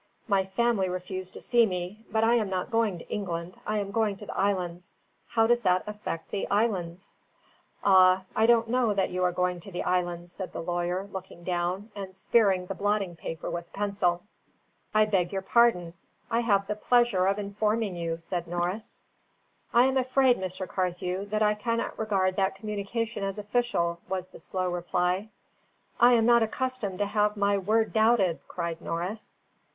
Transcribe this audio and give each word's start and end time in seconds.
My 0.27 0.45
family 0.47 0.89
refuse 0.89 1.29
to 1.29 1.39
see 1.41 1.67
me; 1.67 2.03
but 2.11 2.23
I 2.23 2.33
am 2.33 2.49
not 2.49 2.71
going 2.71 2.97
to 2.97 3.07
England, 3.11 3.59
I 3.67 3.77
am 3.77 3.91
going 3.91 4.17
to 4.17 4.25
the 4.25 4.35
islands. 4.35 4.95
How 5.27 5.45
does 5.45 5.61
that 5.61 5.83
affect 5.85 6.31
the 6.31 6.49
islands?" 6.49 7.13
"Ah, 7.83 8.23
but 8.33 8.39
I 8.41 8.47
don't 8.47 8.67
know 8.67 8.95
that 8.95 9.11
you 9.11 9.23
are 9.23 9.31
going 9.31 9.59
to 9.59 9.71
the 9.71 9.83
islands," 9.83 10.31
said 10.31 10.53
the 10.53 10.59
lawyer, 10.59 11.07
looking 11.13 11.43
down, 11.43 11.91
and 11.95 12.15
spearing 12.15 12.65
the 12.65 12.73
blotting 12.73 13.15
paper 13.15 13.47
with 13.47 13.67
a 13.67 13.77
pencil. 13.77 14.23
"I 14.91 15.05
beg 15.05 15.31
your 15.31 15.43
pardon. 15.43 15.93
I 16.31 16.39
have 16.39 16.65
the 16.65 16.73
pleasure 16.75 17.27
of 17.27 17.37
informing 17.37 17.95
you," 17.95 18.17
said 18.17 18.47
Norris. 18.47 19.01
"I 19.71 19.83
am 19.83 19.97
afraid, 19.97 20.39
Mr. 20.39 20.67
Carthew, 20.67 21.25
that 21.25 21.43
I 21.43 21.53
cannot 21.53 21.99
regard 21.99 22.35
that 22.37 22.55
communication 22.55 23.23
as 23.23 23.37
official," 23.37 23.99
was 24.09 24.25
the 24.25 24.39
slow 24.39 24.67
reply. 24.67 25.29
"I 25.99 26.13
am 26.13 26.25
not 26.25 26.41
accustomed 26.41 26.97
to 26.97 27.05
have 27.05 27.37
my 27.37 27.55
word 27.59 27.93
doubted!" 27.93 28.39
cried 28.47 28.81
Norris. 28.81 29.37